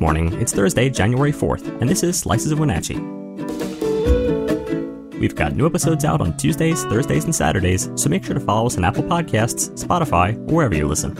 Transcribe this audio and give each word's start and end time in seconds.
Morning. 0.00 0.32
It's 0.40 0.54
Thursday, 0.54 0.88
January 0.88 1.30
4th, 1.30 1.78
and 1.78 1.86
this 1.86 2.02
is 2.02 2.18
Slices 2.18 2.52
of 2.52 2.58
Wenatchee. 2.58 2.98
We've 5.18 5.34
got 5.34 5.54
new 5.54 5.66
episodes 5.66 6.06
out 6.06 6.22
on 6.22 6.38
Tuesdays, 6.38 6.84
Thursdays, 6.84 7.24
and 7.24 7.34
Saturdays, 7.34 7.90
so 7.96 8.08
make 8.08 8.24
sure 8.24 8.32
to 8.32 8.40
follow 8.40 8.64
us 8.64 8.78
on 8.78 8.84
Apple 8.86 9.02
Podcasts, 9.02 9.68
Spotify, 9.78 10.34
or 10.50 10.54
wherever 10.54 10.74
you 10.74 10.88
listen. 10.88 11.14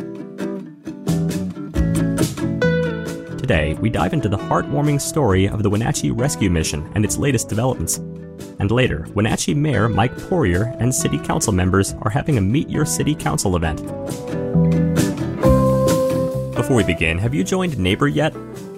Today, 3.36 3.74
we 3.74 3.90
dive 3.90 4.14
into 4.14 4.30
the 4.30 4.38
heartwarming 4.38 4.98
story 4.98 5.46
of 5.46 5.62
the 5.62 5.68
Wenatchee 5.68 6.10
Rescue 6.10 6.48
Mission 6.48 6.90
and 6.94 7.04
its 7.04 7.18
latest 7.18 7.50
developments. 7.50 7.98
And 8.60 8.70
later, 8.70 9.06
Wenatchee 9.12 9.52
Mayor 9.52 9.90
Mike 9.90 10.16
Poirier 10.16 10.74
and 10.80 10.94
City 10.94 11.18
Council 11.18 11.52
members 11.52 11.92
are 12.00 12.10
having 12.10 12.38
a 12.38 12.40
Meet 12.40 12.70
Your 12.70 12.86
City 12.86 13.14
Council 13.14 13.56
event. 13.56 13.82
Before 16.54 16.76
we 16.76 16.84
begin, 16.84 17.18
have 17.18 17.34
you 17.34 17.44
joined 17.44 17.76
NABUR 17.78 18.08
yet? 18.08 18.34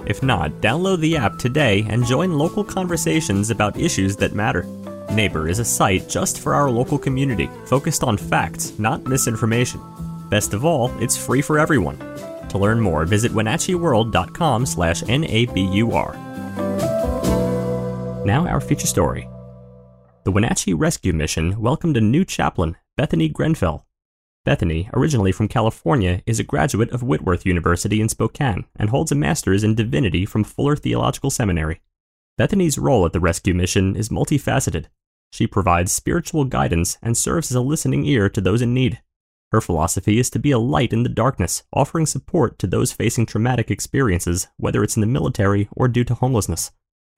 If 0.06 0.22
not, 0.22 0.50
download 0.60 1.00
the 1.00 1.16
app 1.16 1.38
today 1.38 1.86
and 1.88 2.04
join 2.04 2.38
local 2.38 2.64
conversations 2.64 3.50
about 3.50 3.78
issues 3.78 4.16
that 4.16 4.34
matter. 4.34 4.64
NABUR 5.10 5.48
is 5.48 5.58
a 5.58 5.64
site 5.64 6.08
just 6.08 6.40
for 6.40 6.54
our 6.54 6.70
local 6.70 6.98
community, 6.98 7.48
focused 7.66 8.02
on 8.02 8.16
facts, 8.16 8.78
not 8.78 9.04
misinformation. 9.04 9.80
Best 10.28 10.54
of 10.54 10.64
all, 10.64 10.90
it's 10.98 11.16
free 11.16 11.42
for 11.42 11.58
everyone. 11.58 11.98
To 12.48 12.58
learn 12.58 12.80
more, 12.80 13.04
visit 13.04 13.32
wenatcheeworld.com 13.32 14.66
slash 14.66 15.02
N-A-B-U-R. 15.08 16.12
Now 18.24 18.46
our 18.46 18.60
feature 18.60 18.86
story. 18.86 19.28
The 20.24 20.30
Wenatchee 20.30 20.74
Rescue 20.74 21.12
Mission 21.12 21.60
welcomed 21.60 21.96
a 21.96 22.00
new 22.00 22.24
chaplain, 22.24 22.76
Bethany 22.96 23.28
Grenfell, 23.28 23.84
Bethany, 24.44 24.90
originally 24.92 25.30
from 25.30 25.46
California, 25.46 26.20
is 26.26 26.40
a 26.40 26.44
graduate 26.44 26.90
of 26.90 27.02
Whitworth 27.02 27.46
University 27.46 28.00
in 28.00 28.08
Spokane 28.08 28.64
and 28.74 28.90
holds 28.90 29.12
a 29.12 29.14
master's 29.14 29.62
in 29.62 29.76
divinity 29.76 30.26
from 30.26 30.42
Fuller 30.42 30.74
Theological 30.74 31.30
Seminary. 31.30 31.80
Bethany's 32.36 32.76
role 32.76 33.06
at 33.06 33.12
the 33.12 33.20
rescue 33.20 33.54
mission 33.54 33.94
is 33.94 34.08
multifaceted. 34.08 34.86
She 35.32 35.46
provides 35.46 35.92
spiritual 35.92 36.44
guidance 36.44 36.98
and 37.00 37.16
serves 37.16 37.52
as 37.52 37.54
a 37.54 37.60
listening 37.60 38.04
ear 38.04 38.28
to 38.30 38.40
those 38.40 38.62
in 38.62 38.74
need. 38.74 39.00
Her 39.52 39.60
philosophy 39.60 40.18
is 40.18 40.28
to 40.30 40.40
be 40.40 40.50
a 40.50 40.58
light 40.58 40.92
in 40.92 41.04
the 41.04 41.08
darkness, 41.08 41.62
offering 41.72 42.06
support 42.06 42.58
to 42.58 42.66
those 42.66 42.90
facing 42.90 43.26
traumatic 43.26 43.70
experiences, 43.70 44.48
whether 44.56 44.82
it's 44.82 44.96
in 44.96 45.02
the 45.02 45.06
military 45.06 45.68
or 45.70 45.86
due 45.86 46.04
to 46.04 46.14
homelessness. 46.14 46.72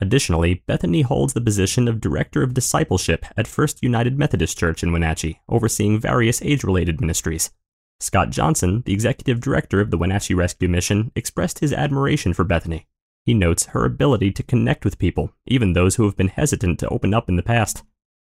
Additionally, 0.05 0.62
Bethany 0.66 1.00
holds 1.00 1.33
the 1.33 1.41
position 1.41 1.88
of 1.88 1.98
Director 1.98 2.42
of 2.42 2.52
Discipleship 2.52 3.24
at 3.38 3.47
First 3.47 3.83
United 3.83 4.19
Methodist 4.19 4.58
Church 4.58 4.83
in 4.83 4.92
Wenatchee, 4.92 5.41
overseeing 5.48 5.98
various 5.98 6.42
age 6.42 6.62
related 6.62 7.00
ministries. 7.00 7.52
Scott 8.00 8.28
Johnson, 8.28 8.83
the 8.84 8.92
Executive 8.92 9.41
Director 9.41 9.80
of 9.80 9.91
the 9.91 9.96
Wenatchee 9.96 10.34
Rescue 10.34 10.69
Mission, 10.69 11.11
expressed 11.16 11.61
his 11.61 11.72
admiration 11.72 12.34
for 12.34 12.44
Bethany. 12.44 12.86
He 13.24 13.33
notes 13.33 13.64
her 13.72 13.86
ability 13.86 14.30
to 14.33 14.42
connect 14.42 14.84
with 14.84 14.98
people, 14.98 15.33
even 15.46 15.72
those 15.72 15.96
who 15.96 16.05
have 16.05 16.18
been 16.18 16.28
hesitant 16.28 16.78
to 16.80 16.89
open 16.91 17.14
up 17.14 17.30
in 17.30 17.36
the 17.36 17.42
past. 17.42 17.83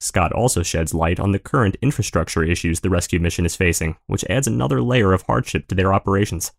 Scott 0.02 0.34
also 0.34 0.64
sheds 0.64 0.94
light 0.94 1.22
on 1.22 1.32
the 1.32 1.40
current 1.40 1.78
infrastructure 1.82 2.44
issues 2.44 2.82
the 2.82 2.90
rescue 2.90 3.22
mission 3.22 3.46
is 3.46 3.56
facing, 3.56 3.96
which 4.08 4.26
adds 4.30 4.46
another 4.46 4.82
layer 4.82 5.14
of 5.14 5.22
hardship 5.22 5.70
to 5.70 5.76
their 5.76 5.94
operations. 5.94 6.52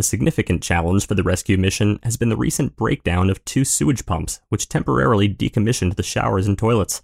A 0.00 0.02
significant 0.02 0.62
challenge 0.62 1.06
for 1.06 1.14
the 1.14 1.22
rescue 1.22 1.58
mission 1.58 1.98
has 2.04 2.16
been 2.16 2.30
the 2.30 2.36
recent 2.36 2.74
breakdown 2.74 3.28
of 3.28 3.44
two 3.44 3.66
sewage 3.66 4.06
pumps, 4.06 4.40
which 4.48 4.66
temporarily 4.66 5.28
decommissioned 5.28 5.96
the 5.96 6.02
showers 6.02 6.46
and 6.46 6.56
toilets. 6.56 7.02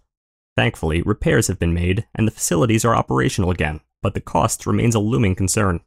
Thankfully, 0.56 1.02
repairs 1.02 1.48
have 1.48 1.58
been 1.58 1.74
made 1.74 2.06
and 2.14 2.26
the 2.26 2.32
facilities 2.32 2.86
are 2.86 2.96
operational 2.96 3.50
again, 3.50 3.80
but 4.00 4.14
the 4.14 4.22
cost 4.22 4.64
remains 4.64 4.94
a 4.94 4.98
looming 4.98 5.34
concern. 5.34 5.80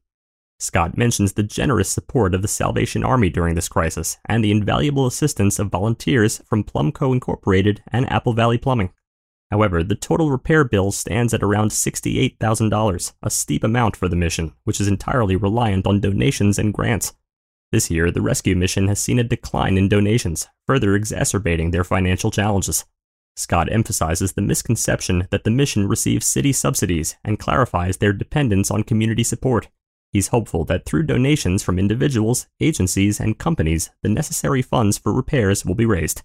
Scott 0.59 0.99
mentions 0.99 1.33
the 1.33 1.41
generous 1.41 1.89
support 1.89 2.35
of 2.35 2.43
the 2.43 2.47
Salvation 2.47 3.03
Army 3.03 3.31
during 3.31 3.55
this 3.55 3.69
crisis 3.69 4.17
and 4.25 4.43
the 4.43 4.51
invaluable 4.51 5.07
assistance 5.07 5.57
of 5.57 5.71
volunteers 5.71 6.43
from 6.45 6.63
Plumco 6.63 7.11
Incorporated 7.11 7.81
and 7.91 8.07
Apple 8.11 8.33
Valley 8.33 8.59
Plumbing. 8.59 8.93
However, 9.51 9.83
the 9.83 9.95
total 9.95 10.29
repair 10.29 10.63
bill 10.63 10.91
stands 10.91 11.33
at 11.33 11.41
around 11.41 11.71
$68,000, 11.71 13.13
a 13.23 13.29
steep 13.29 13.63
amount 13.63 13.95
for 13.95 14.07
the 14.07 14.15
mission, 14.15 14.53
which 14.63 14.79
is 14.79 14.87
entirely 14.87 15.35
reliant 15.35 15.87
on 15.87 15.99
donations 15.99 16.59
and 16.59 16.73
grants. 16.73 17.13
This 17.71 17.89
year, 17.89 18.11
the 18.11 18.21
rescue 18.21 18.55
mission 18.55 18.87
has 18.87 18.99
seen 18.99 19.19
a 19.19 19.23
decline 19.23 19.77
in 19.77 19.89
donations, 19.89 20.47
further 20.67 20.95
exacerbating 20.95 21.71
their 21.71 21.83
financial 21.83 22.29
challenges. 22.29 22.85
Scott 23.35 23.71
emphasizes 23.71 24.33
the 24.33 24.41
misconception 24.41 25.27
that 25.31 25.43
the 25.43 25.51
mission 25.51 25.87
receives 25.87 26.25
city 26.25 26.51
subsidies 26.51 27.15
and 27.23 27.39
clarifies 27.39 27.97
their 27.97 28.13
dependence 28.13 28.69
on 28.69 28.83
community 28.83 29.23
support. 29.23 29.67
He's 30.11 30.29
hopeful 30.29 30.65
that 30.65 30.85
through 30.85 31.03
donations 31.03 31.63
from 31.63 31.79
individuals, 31.79 32.47
agencies, 32.59 33.19
and 33.19 33.37
companies, 33.37 33.91
the 34.03 34.09
necessary 34.09 34.61
funds 34.61 34.97
for 34.97 35.13
repairs 35.13 35.63
will 35.63 35.75
be 35.75 35.85
raised. 35.85 36.23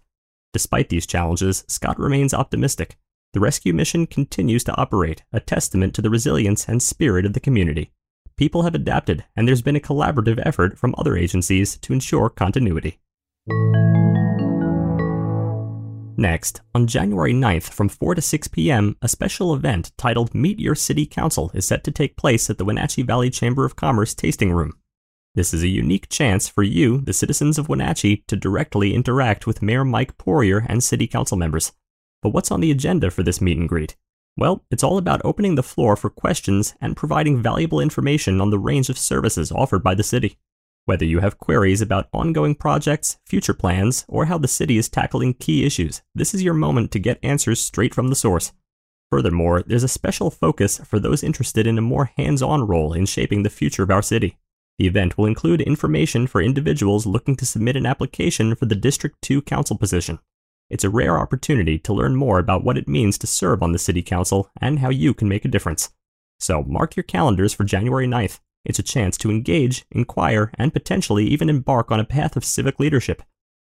Despite 0.53 0.89
these 0.89 1.07
challenges, 1.07 1.65
Scott 1.69 1.99
remains 1.99 2.33
optimistic 2.33 2.97
the 3.35 3.41
rescue 3.41 3.75
mission 3.75 4.07
continues 4.07 4.63
to 4.65 4.77
operate, 4.77 5.25
a 5.33 5.41
testament 5.41 5.93
to 5.93 6.01
the 6.01 6.09
resilience 6.09 6.69
and 6.69 6.81
spirit 6.81 7.27
of 7.27 7.33
the 7.33 7.41
community. 7.41 7.91
People 8.37 8.63
have 8.63 8.77
adapted, 8.77 9.25
and 9.37 9.47
there's 9.47 9.61
been 9.61 9.77
a 9.77 9.81
collaborative 9.81 10.41
effort 10.47 10.79
from 10.79 10.95
other 10.97 11.17
agencies 11.17 11.77
to 11.79 11.93
ensure 11.93 12.31
continuity. 12.31 13.01
Next, 16.17 16.61
on 16.77 16.87
January 16.87 17.35
9th 17.35 17.71
from 17.71 17.89
4 17.89 18.15
to 18.15 18.23
6 18.23 18.49
p.m., 18.49 18.97
a 19.03 19.09
special 19.09 19.53
event 19.53 19.91
titled 19.99 20.33
Meet 20.33 20.61
Your 20.61 20.77
City 20.77 21.05
Council 21.05 21.51
is 21.55 21.67
set 21.67 21.83
to 21.85 21.91
take 21.91 22.17
place 22.17 22.49
at 22.49 22.57
the 22.57 22.65
Wenatchee 22.65 23.03
Valley 23.03 23.31
Chamber 23.31 23.65
of 23.65 23.75
Commerce 23.75 24.15
Tasting 24.15 24.53
Room. 24.53 24.79
This 25.35 25.53
is 25.53 25.65
a 25.65 25.69
unique 25.69 26.09
chance 26.09 26.49
for 26.49 26.63
you, 26.63 27.01
the 27.01 27.13
citizens 27.13 27.59
of 27.59 27.69
Wenatchee, 27.69 28.23
to 28.29 28.37
directly 28.37 28.95
interact 28.95 29.45
with 29.45 29.61
Mayor 29.61 29.85
Mike 29.85 30.17
Poirier 30.19 30.65
and 30.69 30.85
City 30.85 31.09
Council 31.09 31.37
members. 31.37 31.73
But 32.25 32.31
what's 32.31 32.51
on 32.51 32.63
the 32.63 32.71
agenda 32.71 33.11
for 33.11 33.23
this 33.23 33.43
meet 33.43 33.59
and 33.59 33.69
greet? 33.69 33.97
Well, 34.35 34.65
it's 34.71 34.83
all 34.83 34.97
about 34.97 35.21
opening 35.25 35.57
the 35.57 35.63
floor 35.63 35.95
for 35.95 36.09
questions 36.09 36.75
and 36.81 36.97
providing 36.97 37.43
valuable 37.43 37.81
information 37.81 38.41
on 38.41 38.49
the 38.49 38.59
range 38.59 38.89
of 38.89 38.97
services 38.97 39.53
offered 39.53 39.83
by 39.83 39.95
the 39.95 40.03
city. 40.03 40.39
Whether 40.87 41.05
you 41.05 41.21
have 41.21 41.39
queries 41.39 41.83
about 41.83 42.09
ongoing 42.15 42.55
projects, 42.55 43.19
future 43.27 43.53
plans, 43.53 44.07
or 44.09 44.25
how 44.25 44.39
the 44.39 44.49
city 44.49 44.79
is 44.79 44.89
tackling 44.89 45.35
key 45.35 45.67
issues, 45.67 46.01
this 46.15 46.33
is 46.33 46.43
your 46.43 46.55
moment 46.55 46.93
to 46.93 46.99
get 46.99 47.19
answers 47.23 47.61
straight 47.61 47.95
from 47.95 48.09
the 48.09 48.17
source. 48.17 48.55
Furthermore, 49.11 49.63
there's 49.63 49.85
a 49.85 49.89
special 49.89 50.31
focus 50.31 50.79
for 50.79 50.99
those 50.99 51.23
interested 51.23 51.67
in 51.67 51.77
a 51.77 51.83
more 51.83 52.11
hands 52.17 52.41
on 52.41 52.67
role 52.67 52.95
in 52.95 53.05
shaping 53.05 53.43
the 53.43 53.51
future 53.51 53.83
of 53.83 53.91
our 53.91 54.03
city. 54.03 54.39
The 54.79 54.87
event 54.87 55.19
will 55.19 55.27
include 55.27 55.61
information 55.61 56.27
for 56.27 56.41
individuals 56.41 57.05
looking 57.05 57.37
to 57.37 57.47
submit 57.47 57.77
an 57.77 57.85
application 57.85 58.55
for 58.55 58.65
the 58.65 58.75
District 58.75 59.21
2 59.21 59.43
Council 59.43 59.77
position, 59.77 60.21
it's 60.75 60.83
a 60.83 60.91
rare 60.91 61.21
opportunity 61.21 61.79
to 61.79 61.95
learn 61.95 62.17
more 62.17 62.41
about 62.41 62.65
what 62.65 62.77
it 62.77 62.89
means 62.89 63.17
to 63.17 63.29
serve 63.29 63.63
on 63.63 63.71
the 63.71 63.79
City 63.79 64.03
Council 64.03 64.51
and 64.61 64.81
how 64.81 64.91
you 64.91 65.15
can 65.15 65.29
make 65.29 65.45
a 65.45 65.49
difference. 65.49 65.91
So 66.41 66.65
mark 66.65 66.97
your 66.97 67.05
calendars 67.05 67.55
for 67.55 67.63
January 67.63 68.09
9th. 68.09 68.41
It's 68.65 68.81
a 68.81 68.83
chance 68.83 69.17
to 69.19 69.31
engage, 69.31 69.85
inquire, 69.93 70.51
and 70.59 70.73
potentially 70.73 71.27
even 71.27 71.49
embark 71.49 71.93
on 71.93 72.01
a 72.01 72.05
path 72.05 72.37
of 72.37 72.45
civic 72.45 72.81
leadership. 72.81 73.23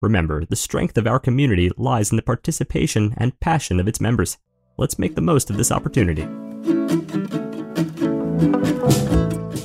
Remember, 0.00 0.46
the 0.46 0.56
strength 0.56 0.96
of 0.96 1.06
our 1.06 1.18
community 1.18 1.70
lies 1.76 2.10
in 2.10 2.16
the 2.16 2.22
participation 2.22 3.12
and 3.18 3.38
passion 3.40 3.78
of 3.78 3.86
its 3.86 4.00
members. 4.00 4.38
Let's 4.78 4.98
make 4.98 5.16
the 5.16 5.20
most 5.20 5.50
of 5.50 5.58
this 5.58 5.70
opportunity. 5.70 6.26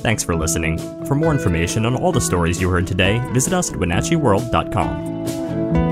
Thanks 0.02 0.22
for 0.22 0.36
listening. 0.36 0.76
For 1.06 1.14
more 1.14 1.32
information 1.32 1.86
on 1.86 1.96
all 1.96 2.12
the 2.12 2.20
stories 2.20 2.60
you 2.60 2.68
heard 2.68 2.86
today, 2.86 3.26
visit 3.32 3.54
us 3.54 3.72
at 3.72 3.78
WenatcheeWorld.com. 3.78 5.91